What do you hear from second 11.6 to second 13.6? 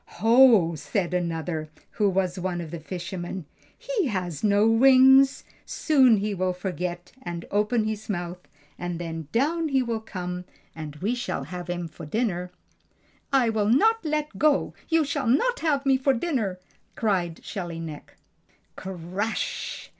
him for dinner." "I